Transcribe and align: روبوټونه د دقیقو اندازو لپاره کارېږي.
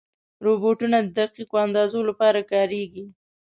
روبوټونه 0.45 0.97
د 1.03 1.07
دقیقو 1.17 1.55
اندازو 1.65 1.99
لپاره 2.09 2.39
کارېږي. 2.51 3.05